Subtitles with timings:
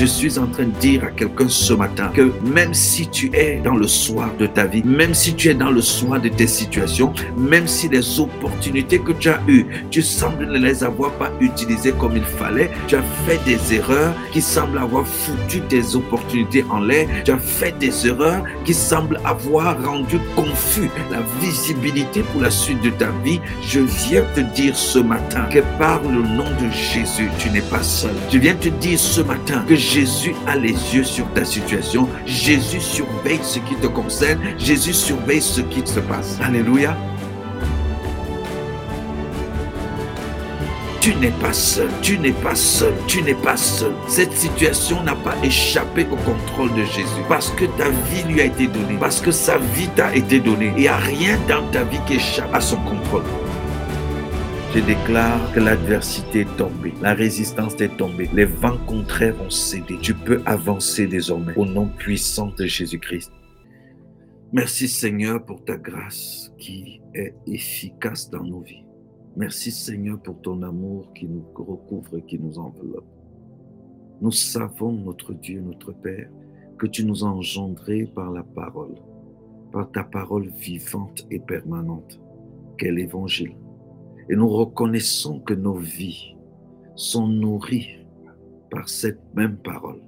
[0.00, 3.60] je suis en train de dire à quelqu'un ce matin que même si tu es
[3.62, 6.46] dans le soir de ta vie, même si tu es dans le soir de tes
[6.46, 11.30] situations, même si les opportunités que tu as eues, tu sembles ne les avoir pas
[11.38, 16.64] utilisées comme il fallait, tu as fait des erreurs qui semblent avoir foutu tes opportunités
[16.70, 22.40] en l'air, tu as fait des erreurs qui semblent avoir rendu confus la visibilité pour
[22.40, 23.38] la suite de ta vie,
[23.68, 27.82] je viens te dire ce matin que par le nom de Jésus, tu n'es pas
[27.82, 28.14] seul.
[28.32, 32.08] Je viens te dire ce matin que Jésus a les yeux sur ta situation.
[32.24, 34.38] Jésus surveille ce qui te concerne.
[34.56, 36.38] Jésus surveille ce qui se passe.
[36.40, 36.96] Alléluia.
[41.00, 43.92] Tu n'es pas seul, tu n'es pas seul, tu n'es pas seul.
[44.06, 48.44] Cette situation n'a pas échappé au contrôle de Jésus parce que ta vie lui a
[48.44, 50.72] été donnée, parce que sa vie t'a été donnée.
[50.76, 53.24] Il n'y a rien dans ta vie qui échappe à son contrôle.
[54.72, 59.98] Je déclare que l'adversité est tombée, la résistance est tombée, les vents contraires ont cédé.
[60.00, 63.32] Tu peux avancer désormais au nom puissant de Jésus-Christ.
[64.52, 68.84] Merci Seigneur pour ta grâce qui est efficace dans nos vies.
[69.36, 73.10] Merci Seigneur pour ton amour qui nous recouvre et qui nous enveloppe.
[74.20, 76.30] Nous savons, notre Dieu, notre Père,
[76.78, 78.94] que tu nous as engendrés par la parole,
[79.72, 82.20] par ta parole vivante et permanente,
[82.78, 83.56] qu'est l'Évangile.
[84.30, 86.36] Et nous reconnaissons que nos vies
[86.94, 87.98] sont nourries
[88.70, 90.00] par cette même parole.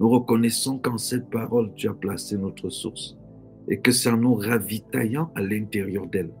[0.00, 3.16] Nous reconnaissons qu'en cette parole, tu as placé notre source
[3.68, 6.32] et que c'est en nous ravitaillant à l'intérieur d'elle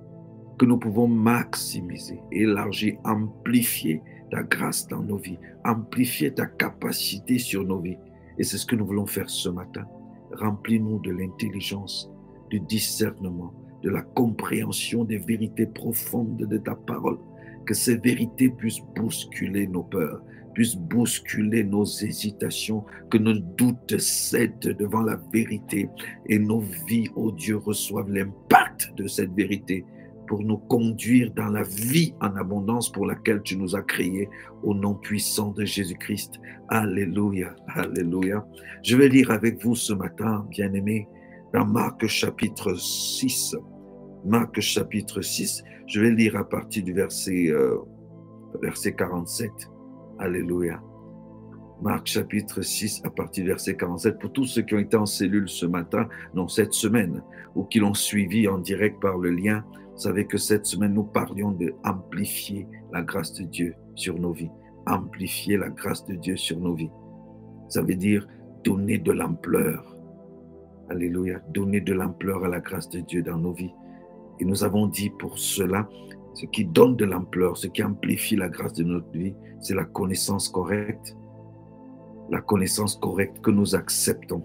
[0.58, 7.64] que nous pouvons maximiser, élargir, amplifier ta grâce dans nos vies, amplifier ta capacité sur
[7.64, 7.96] nos vies.
[8.38, 9.86] Et c'est ce que nous voulons faire ce matin.
[10.32, 12.10] Remplis-nous de l'intelligence,
[12.50, 17.18] du discernement, de la compréhension des vérités profondes de ta parole.
[17.66, 20.22] Que ces vérités puissent bousculer nos peurs,
[20.54, 25.88] puissent bousculer nos hésitations, que nos doutes cèdent devant la vérité
[26.26, 29.84] et nos vies, ô oh Dieu, reçoivent l'impact de cette vérité
[30.28, 34.28] pour nous conduire dans la vie en abondance pour laquelle tu nous as créés
[34.62, 36.34] au nom puissant de Jésus-Christ.
[36.68, 38.46] Alléluia, alléluia.
[38.82, 41.08] Je vais lire avec vous ce matin, bien-aimés,
[41.52, 43.56] dans Marc chapitre 6.
[44.24, 47.76] Marc chapitre 6, je vais lire à partir du verset, euh,
[48.60, 49.50] verset 47.
[50.18, 50.80] Alléluia.
[51.80, 55.06] Marc chapitre 6 à partir du verset 47 pour tous ceux qui ont été en
[55.06, 57.22] cellule ce matin, non cette semaine,
[57.54, 59.64] ou qui l'ont suivi en direct par le lien.
[59.92, 64.32] Vous savez que cette semaine, nous parlions de amplifier la grâce de Dieu sur nos
[64.32, 64.50] vies.
[64.86, 66.90] Amplifier la grâce de Dieu sur nos vies.
[67.68, 68.26] Ça veut dire
[68.64, 69.97] donner de l'ampleur.
[70.90, 71.40] Alléluia.
[71.50, 73.74] Donner de l'ampleur à la grâce de Dieu dans nos vies.
[74.40, 75.88] Et nous avons dit pour cela,
[76.34, 79.84] ce qui donne de l'ampleur, ce qui amplifie la grâce de notre vie, c'est la
[79.84, 81.16] connaissance correcte.
[82.30, 84.44] La connaissance correcte que nous acceptons,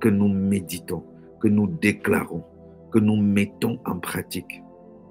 [0.00, 1.04] que nous méditons,
[1.40, 2.44] que nous déclarons,
[2.92, 4.62] que nous mettons en pratique.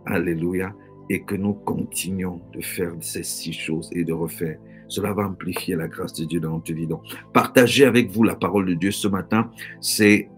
[0.06, 0.74] Alléluia.
[1.10, 4.60] Et que nous continuons de faire ces six choses et de refaire.
[4.90, 6.86] Cela va amplifier la grâce de Dieu dans notre vie.
[6.86, 7.02] Donc,
[7.34, 10.30] partager avec vous la parole de Dieu ce matin, c'est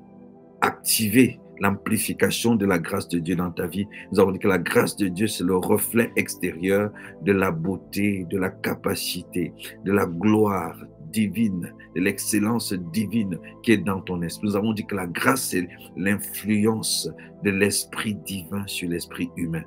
[0.61, 3.87] activer l'amplification de la grâce de Dieu dans ta vie.
[4.11, 6.91] Nous avons dit que la grâce de Dieu, c'est le reflet extérieur
[7.23, 9.53] de la beauté, de la capacité,
[9.83, 10.77] de la gloire
[11.11, 14.47] divine, de l'excellence divine qui est dans ton esprit.
[14.47, 17.09] Nous avons dit que la grâce, c'est l'influence
[17.43, 19.63] de l'esprit divin sur l'esprit humain.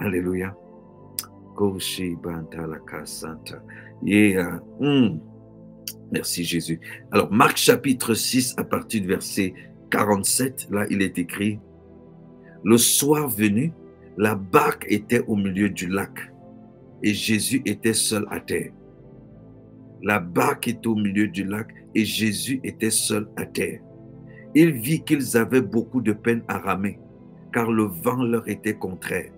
[0.00, 0.56] Alléluia.
[4.80, 5.18] Hmm.
[6.10, 6.80] Merci Jésus.
[7.12, 9.52] Alors, Marc chapitre 6, à partir du verset
[9.90, 11.58] 47, là, il est écrit,
[12.64, 13.72] Le soir venu,
[14.16, 16.32] la barque était au milieu du lac
[17.02, 18.72] et Jésus était seul à terre.
[20.02, 23.80] La barque était au milieu du lac et Jésus était seul à terre.
[24.54, 26.98] Il vit qu'ils avaient beaucoup de peine à ramer,
[27.52, 29.30] car le vent leur était contraire.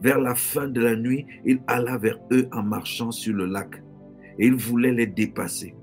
[0.00, 3.82] Vers la fin de la nuit, il alla vers eux en marchant sur le lac,
[4.38, 5.74] et il voulait les dépasser.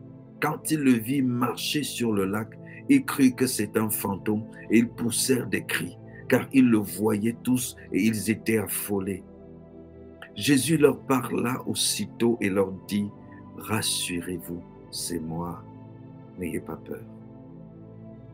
[0.41, 2.49] Quand il le vit marcher sur le lac,
[2.89, 5.97] il crut que c'était un fantôme, et ils poussèrent des cris,
[6.27, 9.23] car ils le voyaient tous, et ils étaient affolés.
[10.35, 13.09] Jésus leur parla aussitôt et leur dit,
[13.57, 14.61] Rassurez-vous,
[14.91, 15.63] c'est moi,
[16.37, 17.03] n'ayez pas peur.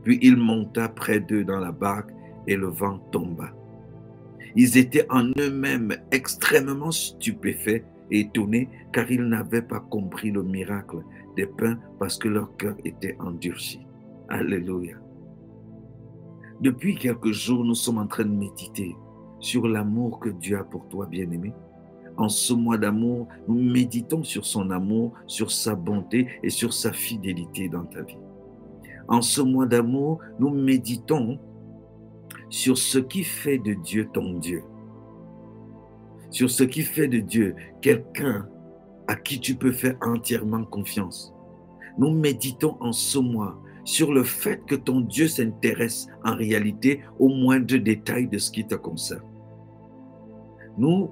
[0.03, 2.09] Puis il monta près d'eux dans la barque
[2.47, 3.53] et le vent tomba.
[4.55, 11.03] Ils étaient en eux-mêmes extrêmement stupéfaits et étonnés car ils n'avaient pas compris le miracle
[11.35, 13.79] des pains parce que leur cœur était endurci.
[14.31, 14.95] Alléluia.
[16.61, 18.95] Depuis quelques jours, nous sommes en train de méditer
[19.41, 21.53] sur l'amour que Dieu a pour toi, bien-aimé,
[22.15, 26.93] En ce mois d'amour, nous méditons sur son amour, sur sa bonté et sur sa
[26.93, 28.19] fidélité dans ta vie.
[29.09, 31.37] En ce mois d'amour, nous méditons
[32.49, 34.63] sur ce qui fait de Dieu ton Dieu.
[36.29, 38.47] Sur ce qui fait de Dieu quelqu'un
[39.07, 41.33] à qui tu peux faire entièrement confiance.
[41.97, 47.29] Nous méditons en ce mois sur le fait que ton Dieu s'intéresse en réalité au
[47.29, 49.23] moindre détail de ce qui te concerne.
[50.77, 51.11] Nous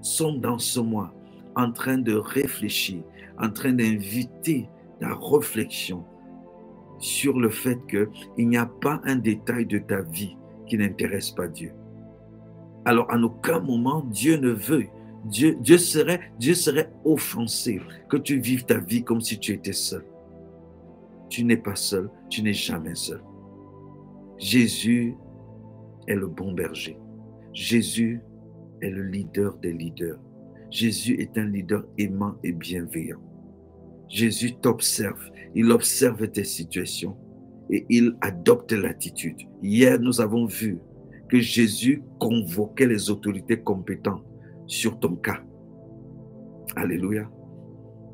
[0.00, 1.12] sommes dans ce mois
[1.56, 3.02] en train de réfléchir,
[3.38, 4.68] en train d'inviter
[5.00, 6.04] la réflexion
[6.98, 10.36] sur le fait qu'il n'y a pas un détail de ta vie
[10.66, 11.72] qui n'intéresse pas Dieu.
[12.84, 14.86] Alors, en aucun moment, Dieu ne veut,
[15.24, 19.72] Dieu, Dieu, serait, Dieu serait offensé que tu vives ta vie comme si tu étais
[19.72, 20.04] seul.
[21.32, 23.22] Tu n'es pas seul, tu n'es jamais seul.
[24.36, 25.16] Jésus
[26.06, 26.98] est le bon berger.
[27.54, 28.20] Jésus
[28.82, 30.20] est le leader des leaders.
[30.70, 33.22] Jésus est un leader aimant et bienveillant.
[34.10, 37.16] Jésus t'observe, il observe tes situations
[37.70, 39.40] et il adopte l'attitude.
[39.62, 40.80] Hier, nous avons vu
[41.30, 44.26] que Jésus convoquait les autorités compétentes
[44.66, 45.42] sur ton cas.
[46.76, 47.30] Alléluia.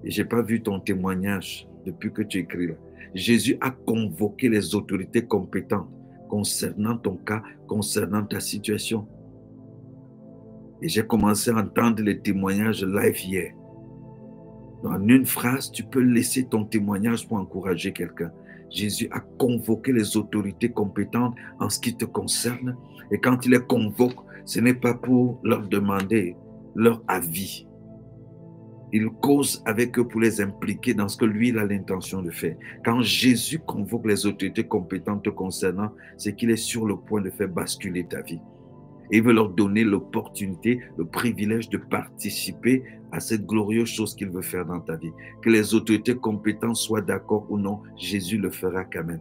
[0.05, 2.75] Et j'ai pas vu ton témoignage depuis que tu écris là.
[3.15, 5.89] Jésus a convoqué les autorités compétentes
[6.29, 9.06] concernant ton cas, concernant ta situation.
[10.83, 13.53] Et j'ai commencé à entendre les témoignages live hier.
[14.85, 18.31] En une phrase, tu peux laisser ton témoignage pour encourager quelqu'un.
[18.71, 22.77] Jésus a convoqué les autorités compétentes en ce qui te concerne.
[23.11, 26.37] Et quand il les convoque, ce n'est pas pour leur demander
[26.75, 27.68] leur avis.
[28.93, 32.31] Il cause avec eux pour les impliquer dans ce que lui il a l'intention de
[32.31, 32.56] faire.
[32.85, 37.31] Quand Jésus convoque les autorités compétentes te concernant, c'est qu'il est sur le point de
[37.31, 38.40] faire basculer ta vie.
[39.11, 42.82] Et il veut leur donner l'opportunité, le privilège de participer
[43.12, 45.12] à cette glorieuse chose qu'il veut faire dans ta vie.
[45.43, 49.20] Que les autorités compétentes soient d'accord ou non, Jésus le fera quand même.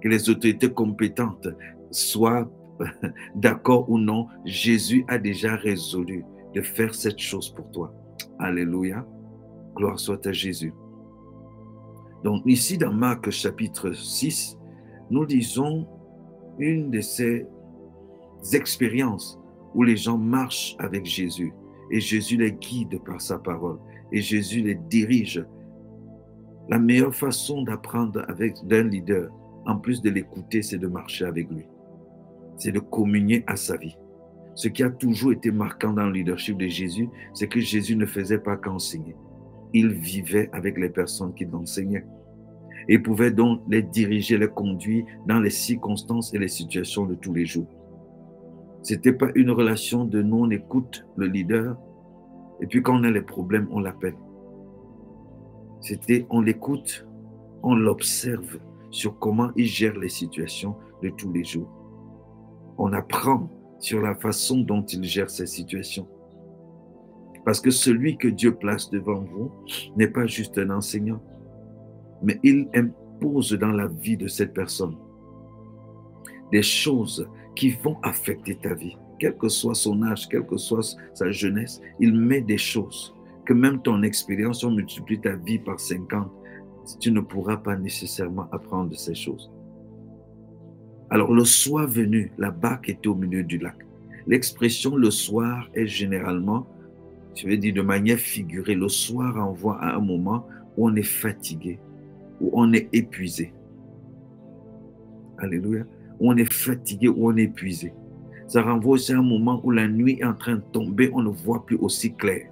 [0.00, 1.48] Que les autorités compétentes
[1.90, 2.50] soient
[3.34, 6.24] d'accord ou non, Jésus a déjà résolu
[6.54, 7.92] de faire cette chose pour toi.
[8.38, 9.06] Alléluia.
[9.74, 10.72] Gloire soit à Jésus.
[12.24, 14.58] Donc ici dans Marc chapitre 6,
[15.10, 15.86] nous lisons
[16.58, 17.46] une de ces
[18.52, 19.38] expériences
[19.74, 21.52] où les gens marchent avec Jésus
[21.90, 23.78] et Jésus les guide par sa parole
[24.12, 25.44] et Jésus les dirige.
[26.68, 29.30] La meilleure façon d'apprendre avec d'un leader,
[29.66, 31.66] en plus de l'écouter, c'est de marcher avec lui.
[32.56, 33.96] C'est de communier à sa vie.
[34.58, 38.06] Ce qui a toujours été marquant dans le leadership de Jésus, c'est que Jésus ne
[38.06, 39.14] faisait pas qu'enseigner.
[39.72, 42.04] Il vivait avec les personnes qu'il enseignait.
[42.88, 47.32] Et pouvait donc les diriger, les conduire dans les circonstances et les situations de tous
[47.32, 47.68] les jours.
[48.82, 51.78] C'était pas une relation de nous, on écoute le leader,
[52.60, 54.16] et puis quand on a les problèmes, on l'appelle.
[55.80, 57.06] C'était on l'écoute,
[57.62, 58.58] on l'observe
[58.90, 61.70] sur comment il gère les situations de tous les jours.
[62.76, 66.08] On apprend sur la façon dont il gère ces situations.
[67.44, 69.52] Parce que celui que Dieu place devant vous
[69.96, 71.22] n'est pas juste un enseignant,
[72.22, 74.96] mais il impose dans la vie de cette personne
[76.50, 78.96] des choses qui vont affecter ta vie.
[79.18, 83.14] Quel que soit son âge, quelle que soit sa jeunesse, il met des choses
[83.44, 86.30] que même ton expérience, on multiplie ta vie par 50,
[87.00, 89.50] tu ne pourras pas nécessairement apprendre ces choses.
[91.10, 93.76] Alors le soir venu, la barque était au milieu du lac.
[94.26, 96.66] L'expression le soir est généralement,
[97.34, 100.46] je vais dire de manière figurée, le soir envoie à un moment
[100.76, 101.78] où on est fatigué,
[102.40, 103.54] où on est épuisé.
[105.38, 105.84] Alléluia
[106.20, 107.92] où on est fatigué, où on est épuisé.
[108.46, 111.22] Ça renvoie aussi à un moment où la nuit est en train de tomber, on
[111.22, 112.50] ne voit plus aussi clair.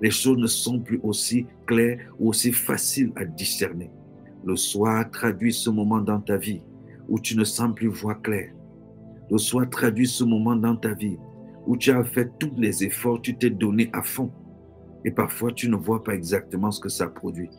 [0.00, 3.90] Les choses ne sont plus aussi claires ou aussi faciles à discerner.
[4.44, 6.60] Le soir traduit ce moment dans ta vie
[7.08, 8.50] où tu ne sens plus voir clair.
[9.30, 11.18] Le soir traduit ce moment dans ta vie
[11.66, 14.30] où tu as fait tous les efforts, tu t'es donné à fond.
[15.04, 17.50] Et parfois, tu ne vois pas exactement ce que ça produit.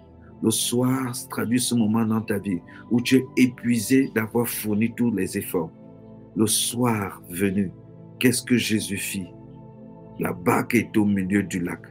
[0.44, 2.60] Le soir traduit ce moment dans ta vie
[2.92, 5.72] où tu es épuisé d'avoir fourni tous les efforts.
[6.36, 7.72] Le soir venu,
[8.20, 9.28] qu'est-ce que Jésus fit?
[10.20, 11.82] La barque est au milieu du lac.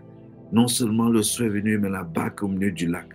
[0.52, 3.08] Non seulement le soir est venu, mais la barque au milieu du lac.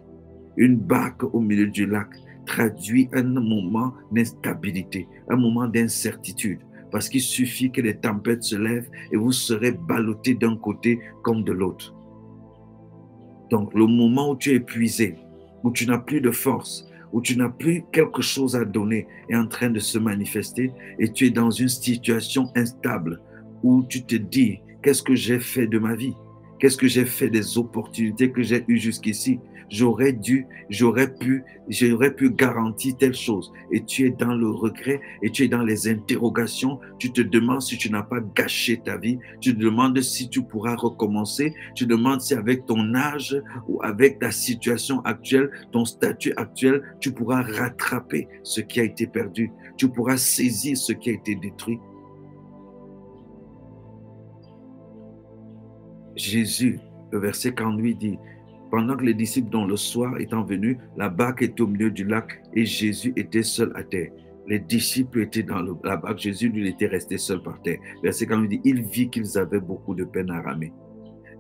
[0.57, 2.09] Une barque au milieu du lac
[2.45, 6.59] traduit un moment d'instabilité, un moment d'incertitude.
[6.91, 11.43] Parce qu'il suffit que les tempêtes se lèvent et vous serez ballotté d'un côté comme
[11.43, 11.95] de l'autre.
[13.51, 15.15] Donc le moment où tu es épuisé,
[15.63, 19.35] où tu n'as plus de force, où tu n'as plus quelque chose à donner est
[19.35, 23.21] en train de se manifester et tu es dans une situation instable
[23.63, 26.15] où tu te dis, qu'est-ce que j'ai fait de ma vie?
[26.59, 29.39] Qu'est-ce que j'ai fait des opportunités que j'ai eues jusqu'ici?
[29.69, 33.53] J'aurais dû, j'aurais pu, j'aurais pu garantir telle chose.
[33.71, 36.79] Et tu es dans le regret et tu es dans les interrogations.
[36.97, 39.19] Tu te demandes si tu n'as pas gâché ta vie.
[39.39, 41.53] Tu te demandes si tu pourras recommencer.
[41.75, 46.81] Tu te demandes si avec ton âge ou avec ta situation actuelle, ton statut actuel,
[46.99, 49.51] tu pourras rattraper ce qui a été perdu.
[49.77, 51.79] Tu pourras saisir ce qui a été détruit.
[56.19, 56.79] Jésus,
[57.11, 58.17] le verset 48 dit,
[58.69, 62.03] pendant que les disciples, dont le soir étant venus, la barque était au milieu du
[62.03, 64.11] lac et Jésus était seul à terre.
[64.47, 67.79] Les disciples étaient dans la barque, Jésus lui était resté seul par terre.
[68.03, 70.73] Verset 48 dit, il vit qu'ils avaient beaucoup de peine à ramer.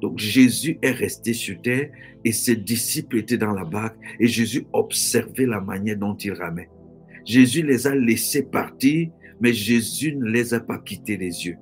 [0.01, 1.89] Donc Jésus est resté sur terre
[2.23, 6.69] et ses disciples étaient dans la barque et Jésus observait la manière dont ils ramaient.
[7.25, 9.09] Jésus les a laissés partir,
[9.41, 11.57] mais Jésus ne les a pas quittés les yeux.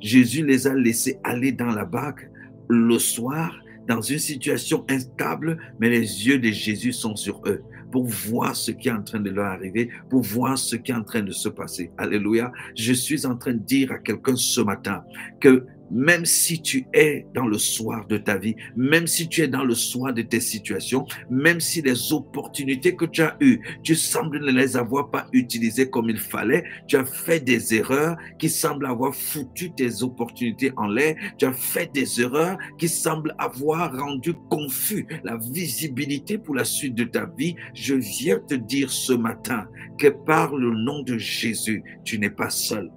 [0.00, 2.28] Jésus les a laissés aller dans la barque
[2.74, 3.54] le soir
[3.88, 7.62] dans une situation instable, mais les yeux de Jésus sont sur eux
[7.92, 10.94] pour voir ce qui est en train de leur arriver, pour voir ce qui est
[10.94, 11.92] en train de se passer.
[11.96, 12.50] Alléluia.
[12.76, 15.04] Je suis en train de dire à quelqu'un ce matin
[15.40, 19.48] que même si tu es dans le soir de ta vie, même si tu es
[19.48, 23.94] dans le soir de tes situations, même si les opportunités que tu as eues, tu
[23.94, 28.48] sembles ne les avoir pas utilisées comme il fallait, tu as fait des erreurs qui
[28.48, 33.96] semblent avoir foutu tes opportunités en l'air, tu as fait des erreurs qui semblent avoir
[33.96, 37.54] rendu confus la visibilité pour la suite de ta vie.
[37.74, 39.66] Je viens te dire ce matin
[39.98, 42.90] que par le nom de Jésus, tu n'es pas seul.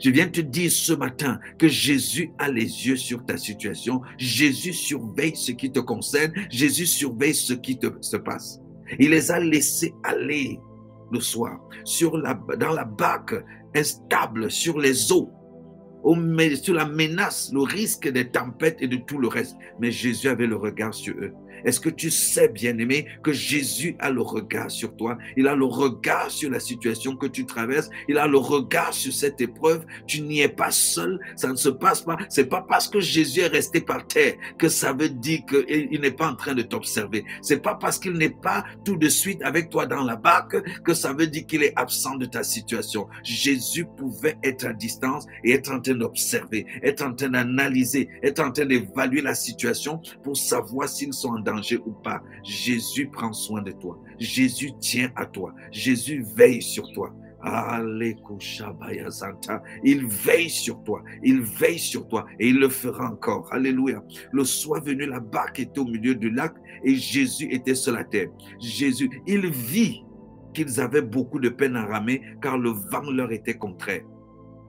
[0.00, 4.00] Je viens te dire ce matin que Jésus a les yeux sur ta situation.
[4.16, 6.32] Jésus surveille ce qui te concerne.
[6.50, 8.60] Jésus surveille ce qui se passe.
[8.98, 10.58] Il les a laissés aller
[11.12, 11.60] le soir
[12.58, 13.34] dans la barque
[13.74, 15.30] instable sur les eaux
[16.62, 19.56] sur la menace, le risque des tempêtes et de tout le reste.
[19.80, 21.32] Mais Jésus avait le regard sur eux.
[21.64, 25.18] Est-ce que tu sais, bien-aimé, que Jésus a le regard sur toi?
[25.36, 27.90] Il a le regard sur la situation que tu traverses.
[28.08, 29.84] Il a le regard sur cette épreuve.
[30.06, 31.20] Tu n'y es pas seul.
[31.36, 32.16] Ça ne se passe pas.
[32.28, 36.10] C'est pas parce que Jésus est resté par terre que ça veut dire qu'il n'est
[36.10, 37.24] pas en train de t'observer.
[37.42, 40.94] C'est pas parce qu'il n'est pas tout de suite avec toi dans la barque que
[40.94, 43.08] ça veut dire qu'il est absent de ta situation.
[43.22, 48.40] Jésus pouvait être à distance et être en train d'observer, être en train d'analyser, être
[48.40, 51.40] en train d'évaluer la situation pour savoir s'ils sont en
[51.86, 52.22] ou pas.
[52.42, 53.98] Jésus prend soin de toi.
[54.18, 55.54] Jésus tient à toi.
[55.70, 57.14] Jésus veille sur toi.
[59.84, 61.02] Il veille sur toi.
[61.22, 63.48] Il veille sur toi et il le fera encore.
[63.50, 64.02] Alléluia.
[64.32, 66.52] Le soir venu, la barque était au milieu du lac
[66.84, 68.28] et Jésus était sur la terre.
[68.60, 70.04] Jésus, il vit
[70.52, 74.02] qu'ils avaient beaucoup de peine à ramer car le vent leur était contraire.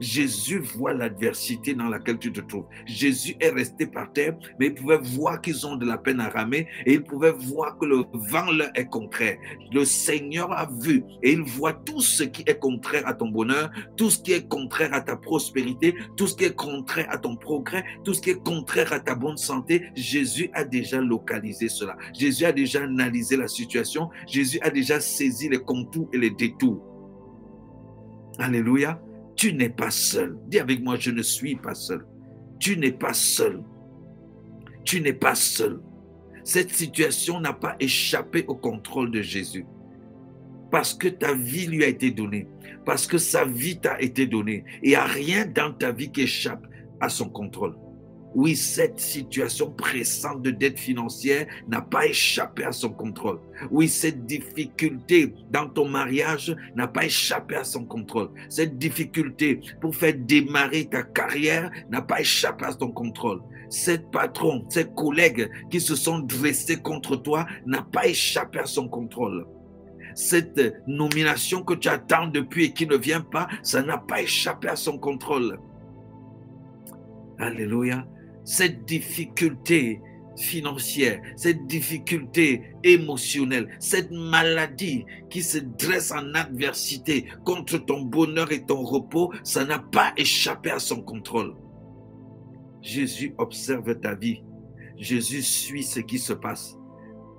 [0.02, 2.66] Jésus voit l'adversité dans laquelle tu te trouves.
[2.86, 6.28] Jésus est resté par terre, mais il pouvait voir qu'ils ont de la peine à
[6.28, 9.38] ramer et il pouvait voir que le vent leur est contraire.
[9.72, 13.70] Le Seigneur a vu et il voit tout ce qui est contraire à ton bonheur,
[13.96, 17.36] tout ce qui est contraire à ta prospérité, tout ce qui est contraire à ton
[17.36, 19.84] progrès, tout ce qui est contraire à ta bonne santé.
[19.96, 21.96] Jésus a déjà localisé cela.
[22.14, 24.10] Jésus a déjà analysé la situation.
[24.28, 26.82] Jésus a déjà saisi les contours et les détours.
[28.40, 29.00] Alléluia.
[29.42, 30.38] Tu n'es pas seul.
[30.50, 32.06] Dis avec moi, je ne suis pas seul.
[32.60, 33.64] Tu n'es pas seul.
[34.84, 35.82] Tu n'es pas seul.
[36.44, 39.66] Cette situation n'a pas échappé au contrôle de Jésus.
[40.70, 42.48] Parce que ta vie lui a été donnée.
[42.86, 44.64] Parce que sa vie t'a été donnée.
[44.84, 46.68] Et il n'y a rien dans ta vie qui échappe
[47.00, 47.76] à son contrôle.
[48.34, 53.40] Oui, cette situation pressante de dette financière n'a pas échappé à son contrôle.
[53.70, 58.30] Oui, cette difficulté dans ton mariage n'a pas échappé à son contrôle.
[58.48, 63.42] Cette difficulté pour faire démarrer ta carrière n'a pas échappé à ton contrôle.
[63.70, 68.88] Cette patron, ces collègues qui se sont dressés contre toi n'a pas échappé à son
[68.88, 69.46] contrôle
[70.14, 74.68] cette nomination que tu attends depuis et qui ne vient pas, ça n'a pas échappé
[74.68, 75.58] à son contrôle.
[77.40, 78.06] Alléluia
[78.44, 80.02] cette difficulté
[80.38, 88.66] financière, cette difficulté émotionnelle, cette maladie qui se dresse en adversité contre ton bonheur et
[88.66, 91.56] ton repos, ça n'a pas échappé à son contrôle.
[92.82, 94.44] Jésus observe ta vie.
[94.98, 96.78] Jésus suit ce qui se passe.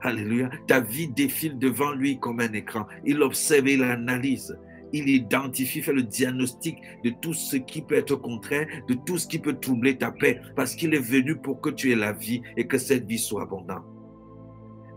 [0.00, 0.50] Alléluia.
[0.66, 2.86] Ta vie défile devant lui comme un écran.
[3.04, 4.56] Il observe, il analyse
[4.92, 9.26] il identifie, fait le diagnostic de tout ce qui peut être contraire, de tout ce
[9.26, 12.42] qui peut troubler ta paix, parce qu'il est venu pour que tu aies la vie
[12.56, 13.84] et que cette vie soit abondante.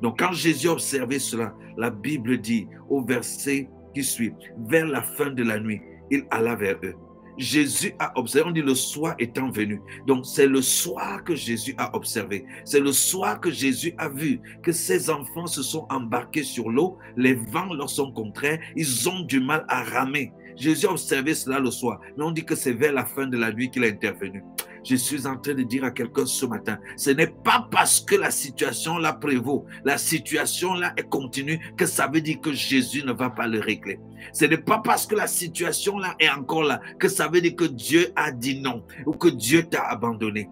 [0.02, 4.34] Donc quand Jésus observait cela, la Bible dit au verset qui suit,
[4.68, 6.96] vers la fin de la nuit, il alla vers eux.
[7.38, 9.82] Jésus a observé, on dit le soir étant venu.
[10.08, 12.46] Donc c'est le soir que Jésus a observé.
[12.64, 16.98] C'est le soir que Jésus a vu que ses enfants se sont embarqués sur l'eau,
[17.18, 20.32] les vents leur sont contraires, ils ont du mal à ramer.
[20.56, 23.38] Jésus a observé cela le soir, mais on dit que c'est vers la fin de
[23.38, 24.44] la nuit qu'il est intervenu.
[24.86, 28.16] Je suis en train de dire à quelqu'un ce matin, ce n'est pas parce que
[28.16, 33.04] la situation là prévaut, la situation là est continue, que ça veut dire que Jésus
[33.04, 34.00] ne va pas le régler.
[34.32, 37.56] Ce n'est pas parce que la situation là est encore là, que ça veut dire
[37.56, 40.50] que Dieu a dit non ou que Dieu t'a abandonné.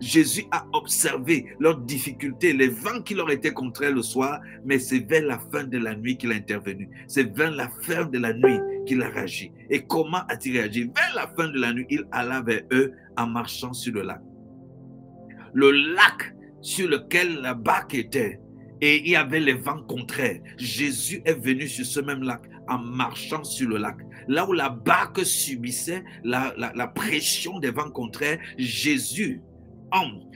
[0.00, 5.08] Jésus a observé leurs difficultés, les vents qui leur étaient contraires le soir, mais c'est
[5.08, 6.88] vers la fin de la nuit qu'il a intervenu.
[7.08, 9.52] C'est vers la fin de la nuit qu'il a réagi.
[9.70, 10.90] Et comment a-t-il réagi?
[10.94, 14.20] Vers la fin de la nuit, il alla vers eux en marchant sur le lac.
[15.54, 18.40] Le lac sur lequel la barque était,
[18.80, 20.40] et il y avait les vents contraires.
[20.58, 23.96] Jésus est venu sur ce même lac en marchant sur le lac.
[24.28, 29.40] Là où la barque subissait la, la pression des vents contraires, Jésus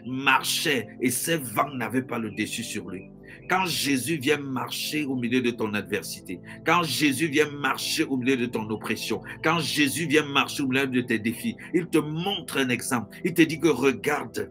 [0.07, 3.11] marchait et ces vents n'avaient pas le dessus sur lui.
[3.49, 8.37] Quand Jésus vient marcher au milieu de ton adversité, quand Jésus vient marcher au milieu
[8.37, 12.59] de ton oppression, quand Jésus vient marcher au milieu de tes défis, il te montre
[12.59, 13.17] un exemple.
[13.25, 14.51] Il te dit que regarde,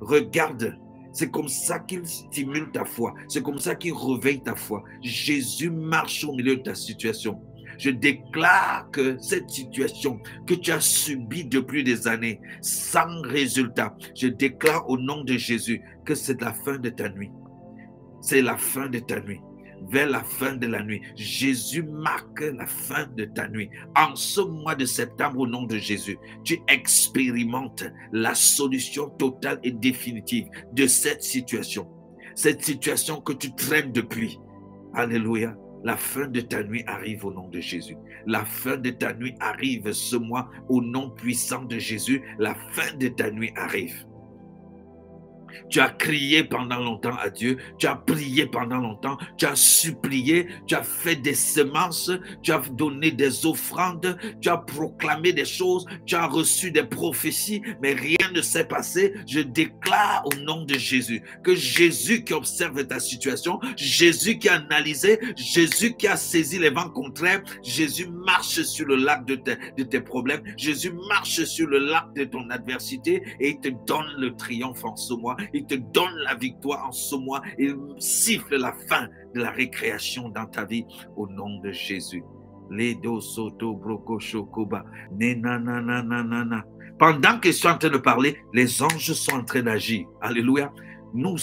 [0.00, 0.76] regarde.
[1.12, 3.14] C'est comme ça qu'il stimule ta foi.
[3.26, 4.84] C'est comme ça qu'il réveille ta foi.
[5.02, 7.40] Jésus marche au milieu de ta situation.
[7.80, 14.28] Je déclare que cette situation que tu as subie depuis des années sans résultat, je
[14.28, 17.30] déclare au nom de Jésus que c'est la fin de ta nuit.
[18.20, 19.40] C'est la fin de ta nuit
[19.88, 21.00] vers la fin de la nuit.
[21.16, 23.70] Jésus marque la fin de ta nuit.
[23.96, 29.72] En ce mois de septembre, au nom de Jésus, tu expérimentes la solution totale et
[29.72, 31.88] définitive de cette situation.
[32.34, 34.38] Cette situation que tu traînes depuis.
[34.92, 35.56] Alléluia.
[35.82, 37.96] La fin de ta nuit arrive au nom de Jésus.
[38.26, 42.22] La fin de ta nuit arrive ce mois au nom puissant de Jésus.
[42.38, 44.04] La fin de ta nuit arrive.
[45.68, 50.48] Tu as crié pendant longtemps à Dieu, tu as prié pendant longtemps, tu as supplié,
[50.66, 52.10] tu as fait des semences,
[52.42, 57.62] tu as donné des offrandes, tu as proclamé des choses, tu as reçu des prophéties,
[57.82, 59.14] mais rien ne s'est passé.
[59.26, 64.54] Je déclare au nom de Jésus que Jésus qui observe ta situation, Jésus qui a
[64.54, 70.00] analysé, Jésus qui a saisi les vents contraires, Jésus marche sur le lac de tes,
[70.00, 74.84] problèmes, Jésus marche sur le lac de ton adversité et il te donne le triomphe
[74.84, 77.42] en ce mois il te donne la victoire en ce mois.
[77.58, 80.84] Il siffle la fin de la récréation dans ta vie
[81.16, 82.22] au nom de Jésus.
[86.98, 90.06] Pendant qu'ils sont en train de parler, les anges sont en train d'agir.
[90.20, 90.72] Alléluia.
[91.12, 91.34] Nous,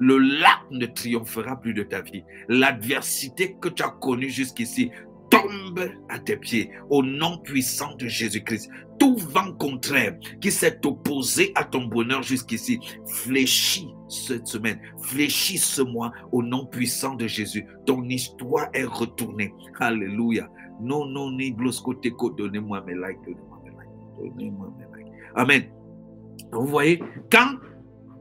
[0.00, 2.22] le lac ne triomphera plus de ta vie.
[2.48, 4.90] L'adversité que tu as connue jusqu'ici
[5.30, 8.68] tombe à tes pieds au nom puissant de Jésus-Christ
[9.00, 15.82] tout vent contraire qui s'est opposé à ton bonheur jusqu'ici fléchit cette semaine, fléchit ce
[15.82, 17.66] mois au nom puissant de Jésus.
[17.86, 19.54] Ton histoire est retournée.
[19.78, 20.48] Alléluia.
[20.82, 25.12] Non, non, ni côté donnez-moi mes likes, donnez-moi mes likes, donnez-moi mes likes.
[25.34, 25.64] Amen.
[26.52, 27.56] Vous voyez, quand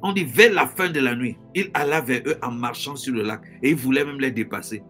[0.02, 3.14] on dit vers la fin de la nuit, il alla vers eux en marchant sur
[3.14, 4.84] le lac et il voulait même les dépasser.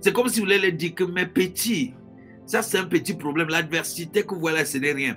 [0.00, 1.94] C'est comme s'il voulait leur dire que mes petits,
[2.46, 3.48] ça c'est un petit problème.
[3.48, 5.16] L'adversité que vous voyez là, ce n'est rien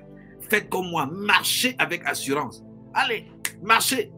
[0.52, 2.64] faites comme moi, marchez avec assurance.
[2.94, 3.26] Allez,
[3.64, 4.12] marchez.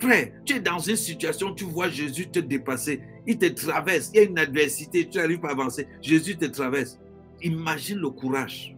[0.00, 3.00] Frère, tu es dans une situation, tu vois Jésus te dépasser.
[3.26, 4.10] Il te traverse.
[4.14, 5.88] Il y a une adversité, tu n'arrives pas à avancer.
[6.00, 7.00] Jésus te traverse.
[7.42, 8.76] Imagine le courage.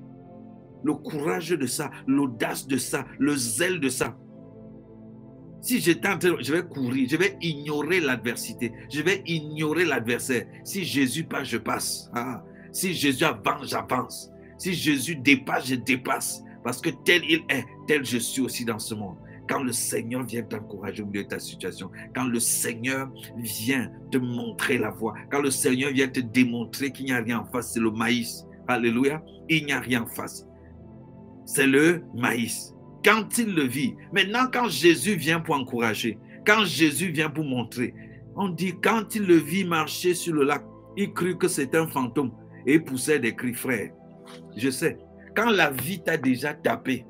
[0.83, 4.17] Le courage de ça, l'audace de ça, le zèle de ça.
[5.61, 10.47] Si j'étais en je vais courir, je vais ignorer l'adversité, je vais ignorer l'adversaire.
[10.63, 12.09] Si Jésus passe, je passe.
[12.15, 12.45] Ah.
[12.71, 14.31] Si Jésus avance, j'avance.
[14.57, 16.43] Si Jésus dépasse, je dépasse.
[16.69, 19.17] Parce que tel il est, tel je suis aussi dans ce monde.
[19.49, 24.19] Quand le Seigneur vient t'encourager au milieu de ta situation, quand le Seigneur vient te
[24.19, 27.73] montrer la voie, quand le Seigneur vient te démontrer qu'il n'y a rien en face,
[27.73, 28.45] c'est le maïs.
[28.67, 29.23] Alléluia.
[29.49, 30.47] Il n'y a rien en face.
[31.47, 32.75] C'est le maïs.
[33.03, 37.95] Quand il le vit, maintenant quand Jésus vient pour encourager, quand Jésus vient pour montrer,
[38.37, 40.63] on dit quand il le vit marcher sur le lac,
[40.99, 42.33] il crut que c'était un fantôme
[42.67, 43.91] et il poussait des cris, frères.
[44.55, 44.99] Je sais,
[45.39, 47.07] quand la vie t'a déjà tapé,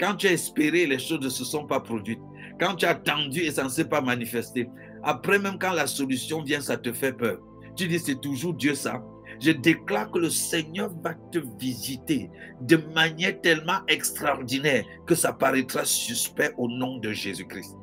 [0.00, 2.18] quand tu as espéré, les choses ne se sont pas produites,
[2.58, 4.68] quand tu as attendu et ça ne s'est pas manifesté,
[5.04, 7.38] après même quand la solution vient, ça te fait peur.
[7.76, 9.00] Tu dis, c'est toujours Dieu ça.
[9.40, 12.28] Je déclare que le Seigneur va te visiter
[12.62, 17.76] de manière tellement extraordinaire que ça paraîtra suspect au nom de Jésus-Christ.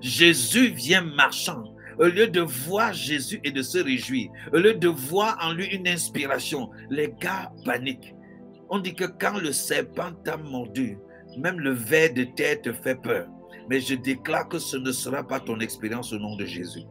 [0.00, 1.64] Jésus vient marchant
[1.98, 5.66] au lieu de voir Jésus et de se réjouir, au lieu de voir en lui
[5.74, 8.14] une inspiration, les gars paniquent.
[8.70, 10.98] On dit que quand le serpent t'a mordu,
[11.38, 13.26] même le ver de terre te fait peur.
[13.70, 16.82] Mais je déclare que ce ne sera pas ton expérience au nom de Jésus.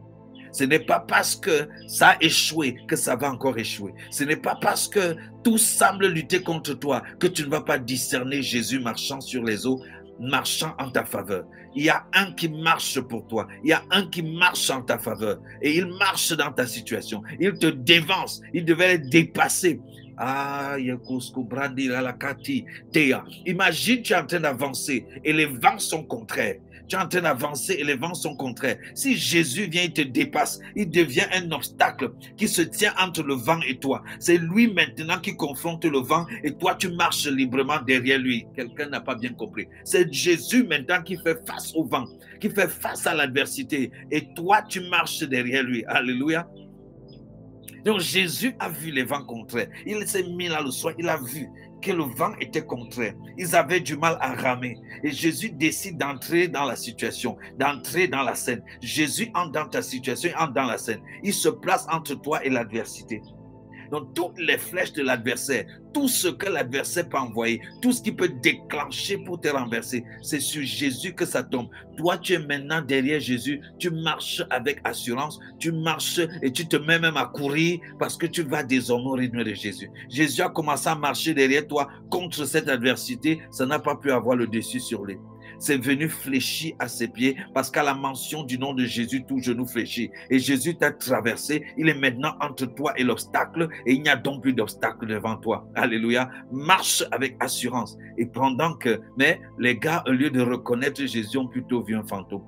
[0.52, 3.92] Ce n'est pas parce que ça a échoué que ça va encore échouer.
[4.10, 7.78] Ce n'est pas parce que tout semble lutter contre toi que tu ne vas pas
[7.78, 9.82] discerner Jésus marchant sur les eaux,
[10.18, 11.44] marchant en ta faveur.
[11.74, 13.46] Il y a un qui marche pour toi.
[13.62, 15.38] Il y a un qui marche en ta faveur.
[15.62, 17.22] Et il marche dans ta situation.
[17.38, 18.40] Il te dévance.
[18.54, 19.80] Il devait être dépassé.
[20.20, 20.76] Ah,
[23.46, 26.56] Imagine, tu es en train d'avancer et les vents sont contraires.
[26.88, 28.78] Tu es en train d'avancer et les vents sont contraires.
[28.94, 33.34] Si Jésus vient, il te dépasse, il devient un obstacle qui se tient entre le
[33.34, 34.02] vent et toi.
[34.18, 38.46] C'est lui maintenant qui confronte le vent et toi, tu marches librement derrière lui.
[38.56, 39.68] Quelqu'un n'a pas bien compris.
[39.84, 42.06] C'est Jésus maintenant qui fait face au vent,
[42.40, 45.84] qui fait face à l'adversité et toi, tu marches derrière lui.
[45.86, 46.48] Alléluia.
[47.88, 49.70] Donc Jésus a vu les vents contraires.
[49.86, 51.48] Il s'est mis là le soir, il a vu
[51.80, 53.14] que le vent était contraire.
[53.38, 54.76] Ils avaient du mal à ramer.
[55.02, 58.62] Et Jésus décide d'entrer dans la situation, d'entrer dans la scène.
[58.82, 61.00] Jésus entre dans ta situation, entre dans la scène.
[61.22, 63.22] Il se place entre toi et l'adversité.
[63.90, 68.12] Donc toutes les flèches de l'adversaire, tout ce que l'adversaire peut envoyer, tout ce qui
[68.12, 71.68] peut déclencher pour te renverser, c'est sur Jésus que ça tombe.
[71.96, 76.76] Toi, tu es maintenant derrière Jésus, tu marches avec assurance, tu marches et tu te
[76.76, 79.90] mets même à courir parce que tu vas désormais au rythme de Jésus.
[80.08, 84.36] Jésus a commencé à marcher derrière toi contre cette adversité, ça n'a pas pu avoir
[84.36, 85.16] le dessus sur lui
[85.58, 89.38] c'est venu fléchir à ses pieds parce qu'à la mention du nom de Jésus, tout
[89.38, 90.10] genou fléchit.
[90.30, 91.64] Et Jésus t'a traversé.
[91.76, 95.36] Il est maintenant entre toi et l'obstacle et il n'y a donc plus d'obstacle devant
[95.36, 95.68] toi.
[95.74, 96.30] Alléluia.
[96.52, 97.96] Marche avec assurance.
[98.16, 102.04] Et pendant que, mais les gars, au lieu de reconnaître Jésus, ont plutôt vu un
[102.04, 102.44] fantôme.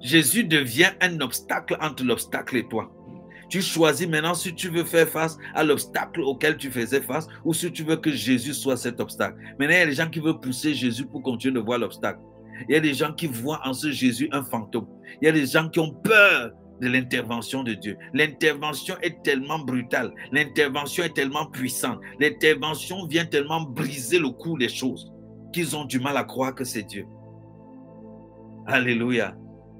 [0.00, 2.95] Jésus devient un obstacle entre l'obstacle et toi.
[3.48, 7.54] Tu choisis maintenant si tu veux faire face à l'obstacle auquel tu faisais face ou
[7.54, 9.38] si tu veux que Jésus soit cet obstacle.
[9.58, 12.20] Maintenant, il y a des gens qui veulent pousser Jésus pour continuer de voir l'obstacle.
[12.68, 14.88] Il y a des gens qui voient en ce Jésus un fantôme.
[15.20, 17.96] Il y a des gens qui ont peur de l'intervention de Dieu.
[18.12, 24.68] L'intervention est tellement brutale, l'intervention est tellement puissante, l'intervention vient tellement briser le cours des
[24.68, 25.12] choses
[25.52, 27.06] qu'ils ont du mal à croire que c'est Dieu.
[28.66, 29.36] Alléluia.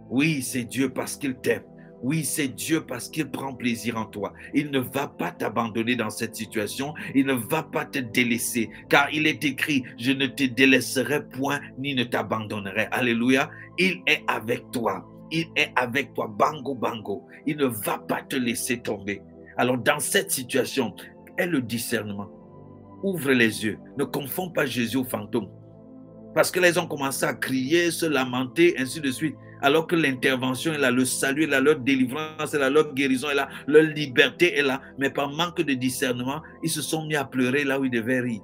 [0.08, 1.64] Oui, c'est Dieu parce qu'il t'aime.
[2.02, 4.32] Oui, c'est Dieu parce qu'il prend plaisir en toi.
[4.54, 6.94] Il ne va pas t'abandonner dans cette situation.
[7.14, 8.70] Il ne va pas te délaisser.
[8.88, 12.88] Car il est écrit, je ne te délaisserai point ni ne t'abandonnerai.
[12.90, 13.50] Alléluia.
[13.78, 15.06] Il est avec toi.
[15.30, 16.28] Il est avec toi.
[16.28, 17.26] Bango, bango.
[17.46, 19.22] Il ne va pas te laisser tomber.
[19.56, 20.94] Alors dans cette situation,
[21.38, 22.30] est le discernement.
[23.02, 23.78] Ouvre les yeux.
[23.98, 25.48] Ne confonds pas Jésus au fantôme.
[26.34, 30.72] Parce que les ont commencé à crier, se lamenter, ainsi de suite alors que l'intervention
[30.74, 33.82] est là, le salut est là, leur délivrance est là, leur guérison est là, leur
[33.82, 34.80] liberté est là.
[34.98, 38.20] Mais par manque de discernement, ils se sont mis à pleurer là où ils devaient
[38.20, 38.42] rire.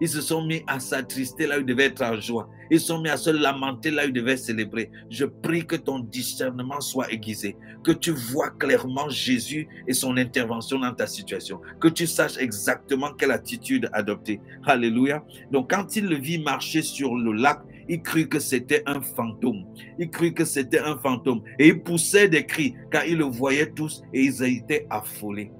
[0.00, 2.48] Ils se sont mis à s'attrister là où ils devaient être en joie.
[2.72, 4.90] Ils se sont mis à se lamenter là où ils devaient célébrer.
[5.10, 10.80] Je prie que ton discernement soit aiguisé, que tu vois clairement Jésus et son intervention
[10.80, 14.40] dans ta situation, que tu saches exactement quelle attitude adopter.
[14.66, 15.24] Alléluia.
[15.52, 19.64] Donc quand il le vit marcher sur le lac, il crut que c'était un fantôme.
[19.98, 21.42] Il crut que c'était un fantôme.
[21.58, 25.50] Et il poussait des cris car ils le voyaient tous et ils étaient affolés.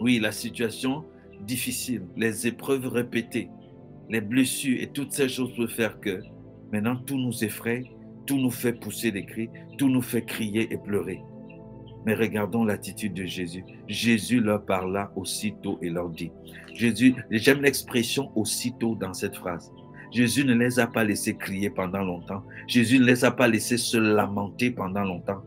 [0.00, 1.04] Oui, la situation
[1.42, 3.50] difficile, les épreuves répétées,
[4.08, 6.22] les blessures et toutes ces choses peuvent faire que
[6.72, 7.84] maintenant tout nous effraie,
[8.26, 11.20] tout nous fait pousser des cris, tout nous fait crier et pleurer.
[12.06, 13.64] Mais regardons l'attitude de Jésus.
[13.86, 16.32] Jésus leur parla aussitôt et leur dit.
[16.72, 19.70] Jésus, j'aime l'expression aussitôt dans cette phrase.
[20.10, 22.42] Jésus ne les a pas laissés crier pendant longtemps.
[22.66, 25.42] Jésus ne les a pas laissés se lamenter pendant longtemps.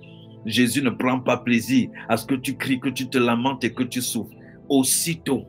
[0.45, 3.73] Jésus ne prend pas plaisir à ce que tu cries, que tu te lamentes et
[3.73, 4.36] que tu souffres.
[4.69, 5.45] Aussitôt,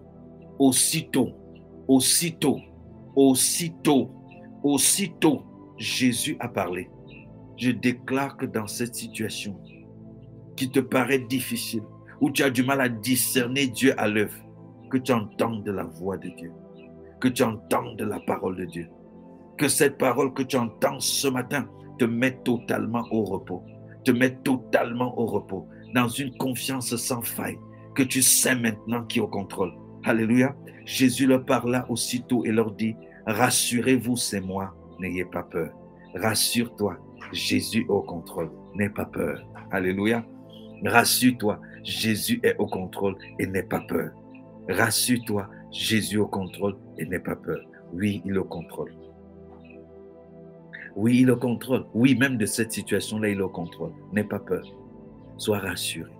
[0.58, 1.32] aussitôt,
[1.88, 2.60] aussitôt,
[3.14, 4.10] aussitôt,
[4.62, 5.42] aussitôt,
[5.78, 6.88] Jésus a parlé.
[7.56, 9.58] Je déclare que dans cette situation
[10.56, 11.82] qui te paraît difficile,
[12.20, 14.36] où tu as du mal à discerner Dieu à l'œuvre,
[14.90, 16.52] que tu entendes la voix de Dieu,
[17.20, 18.88] que tu entendes la parole de Dieu,
[19.56, 21.66] que cette parole que tu entends ce matin
[21.98, 23.62] te mette totalement au repos,
[24.04, 27.58] te mette totalement au repos, dans une confiance sans faille,
[27.94, 29.72] que tu sais maintenant qui est au contrôle.
[30.04, 30.54] Alléluia.
[30.84, 32.94] Jésus leur parla aussitôt et leur dit,
[33.26, 35.70] rassurez-vous, c'est moi, n'ayez pas peur.
[36.14, 36.98] Rassure-toi,
[37.32, 39.46] Jésus est au contrôle, n'aie pas peur.
[39.70, 40.24] Alléluia.
[40.84, 44.10] Rassure-toi, Jésus est au contrôle et n'aie pas peur.
[44.68, 47.60] Rassure-toi, Jésus est au contrôle et n'aie pas peur.
[47.92, 48.92] Oui, il est au contrôle.
[50.96, 51.86] Oui, il le contrôle.
[51.94, 53.92] Oui, même de cette situation-là, il le contrôle.
[54.12, 54.64] N'aie pas peur.
[55.36, 56.10] Sois rassuré.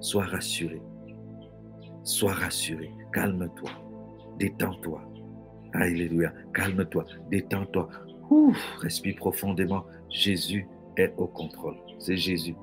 [0.00, 0.80] Sois rassuré.
[2.02, 2.90] Sois rassuré.
[3.12, 3.70] Calme-toi.
[4.38, 5.02] Détends-toi.
[5.74, 6.32] Alléluia.
[6.54, 7.04] Calme-toi.
[7.30, 7.88] Détends-toi.
[8.80, 9.84] Respire profondément.
[10.10, 11.76] Jésus est au contrôle.
[11.98, 12.56] C'est Jésus.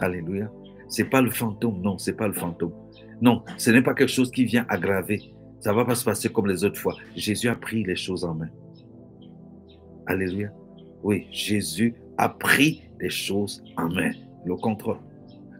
[0.00, 0.50] Alléluia.
[0.88, 1.80] C'est pas le fantôme.
[1.80, 2.72] Non, c'est pas le fantôme.
[3.22, 5.34] Non, ce n'est pas quelque chose qui vient aggraver.
[5.60, 6.96] Ça va pas se passer comme les autres fois.
[7.14, 8.48] Jésus a pris les choses en main.
[10.06, 10.50] Alléluia.
[11.02, 14.12] Oui, Jésus a pris les choses en main.
[14.44, 14.98] Le contrôle.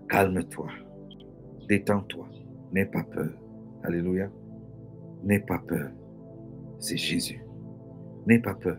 [0.08, 0.68] Calme-toi.
[1.68, 2.28] Détends-toi.
[2.72, 3.30] N'aie pas peur.
[3.82, 4.30] Alléluia.
[5.24, 5.90] N'aie pas peur.
[6.78, 7.42] C'est Jésus.
[8.26, 8.78] N'aie pas peur.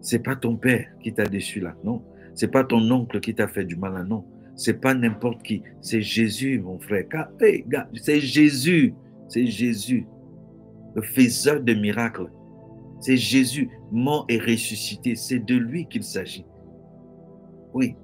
[0.00, 2.02] C'est pas ton père qui t'a déçu là, non.
[2.34, 4.24] C'est pas ton oncle qui t'a fait du mal là, non.
[4.56, 5.62] C'est pas n'importe qui.
[5.80, 7.04] C'est Jésus, mon frère.
[7.94, 8.94] C'est Jésus.
[9.28, 10.06] C'est Jésus.
[10.94, 12.30] Le faiseur de miracles.
[13.02, 15.16] C'est Jésus, mort et ressuscité.
[15.16, 16.46] C'est de lui qu'il s'agit.
[17.74, 17.96] Oui,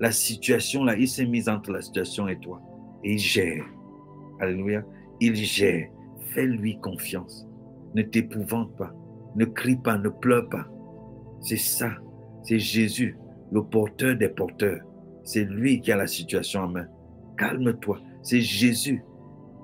[0.00, 2.62] la situation là, il s'est mis entre la situation et toi.
[3.04, 3.64] Et il gère.
[4.40, 4.82] Alléluia.
[5.20, 5.88] Il gère.
[6.32, 7.46] Fais-lui confiance.
[7.94, 8.92] Ne t'épouvante pas.
[9.36, 10.66] Ne crie pas, ne pleure pas.
[11.42, 11.90] C'est ça.
[12.42, 13.18] C'est Jésus,
[13.52, 14.80] le porteur des porteurs.
[15.22, 16.86] C'est lui qui a la situation en main.
[17.36, 18.00] Calme-toi.
[18.22, 19.04] C'est Jésus,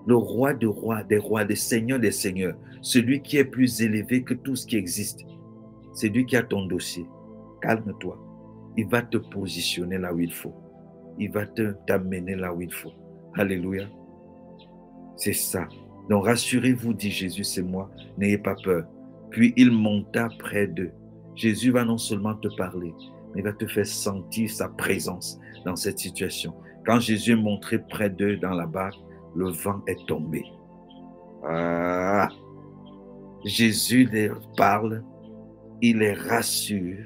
[0.06, 2.56] le roi des rois, des rois, des seigneurs des seigneurs.
[2.82, 5.20] Celui qui est plus élevé que tout ce qui existe.
[5.94, 7.06] C'est lui qui a ton dossier.
[7.62, 8.18] Calme-toi.
[8.76, 10.54] Il va te positionner là où il faut.
[11.18, 12.92] Il va t'amener là où il faut.
[13.34, 13.86] Alléluia.
[15.16, 15.68] C'est ça.
[16.10, 18.84] Donc rassurez-vous, dit Jésus, c'est moi, n'ayez pas peur.
[19.30, 20.90] Puis il monta près d'eux.
[21.36, 22.92] Jésus va non seulement te parler,
[23.32, 26.54] mais il va te faire sentir sa présence dans cette situation.
[26.84, 28.98] Quand Jésus est montré près d'eux dans la barque,
[29.36, 30.42] le vent est tombé.
[31.44, 32.28] Ah.
[33.44, 35.02] Jésus leur parle,
[35.80, 37.04] il les rassure,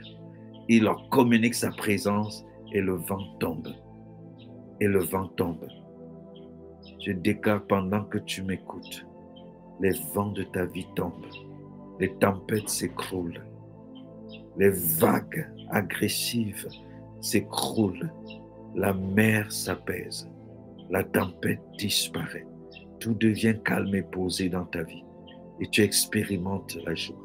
[0.68, 3.68] il leur communique sa présence et le vent tombe.
[4.80, 5.66] Et le vent tombe.
[7.00, 9.06] Je déclare pendant que tu m'écoutes,
[9.80, 11.26] les vents de ta vie tombent,
[12.00, 13.42] les tempêtes s'écroulent,
[14.58, 16.68] les vagues agressives
[17.22, 18.12] s'écroulent,
[18.74, 20.28] la mer s'apaise,
[20.90, 22.46] la tempête disparaît,
[23.00, 25.05] tout devient calme et posé dans ta vie
[25.60, 27.16] et tu expérimentes la joie.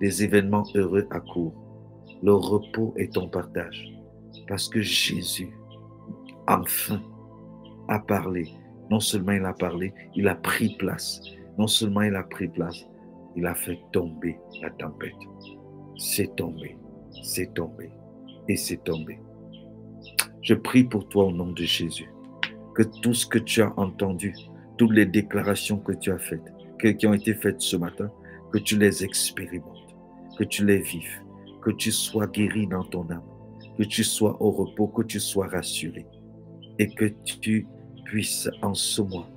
[0.00, 1.54] Des événements heureux accourent.
[2.22, 3.92] Le repos est ton partage
[4.48, 5.56] parce que Jésus,
[6.46, 7.02] enfin,
[7.88, 8.48] a parlé
[8.90, 11.20] non seulement il a parlé, il a pris place.
[11.58, 12.84] Non seulement il a pris place,
[13.36, 15.12] il a fait tomber la tempête.
[15.96, 16.76] C'est tombé,
[17.22, 17.90] c'est tombé
[18.48, 19.18] et c'est tombé.
[20.42, 22.10] Je prie pour toi au nom de Jésus.
[22.74, 24.34] Que tout ce que tu as entendu,
[24.76, 28.10] toutes les déclarations que tu as faites, qui ont été faites ce matin,
[28.52, 29.94] que tu les expérimentes,
[30.38, 31.22] que tu les vives,
[31.62, 33.22] que tu sois guéri dans ton âme,
[33.78, 36.06] que tu sois au repos, que tu sois rassuré
[36.78, 37.66] et que tu
[38.04, 39.28] puisse en ce mois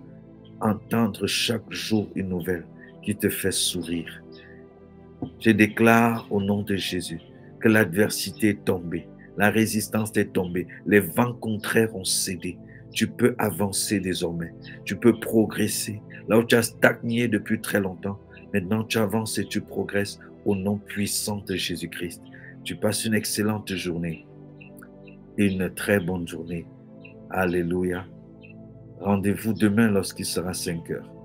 [0.62, 2.66] entendre chaque jour une nouvelle
[3.04, 4.24] qui te fait sourire.
[5.40, 7.22] Je déclare au nom de Jésus
[7.60, 12.58] que l'adversité est tombée, la résistance est tombée, les vents contraires ont cédé.
[12.92, 14.54] Tu peux avancer désormais,
[14.86, 16.02] tu peux progresser.
[16.28, 18.20] Là où tu as stagné depuis très longtemps,
[18.54, 22.22] maintenant tu avances et tu progresses au nom puissant de Jésus-Christ.
[22.64, 24.26] Tu passes une excellente journée,
[25.38, 26.66] une très bonne journée.
[27.30, 28.06] Alléluia.
[29.00, 31.17] Rendez-vous demain lorsqu'il sera 5 heures.